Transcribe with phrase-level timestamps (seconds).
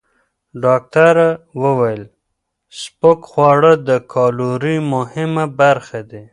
[0.63, 1.29] ډاکټره
[1.61, 2.03] وویل،
[2.79, 6.23] سپک خواړه د کالورۍ مهمه برخه دي.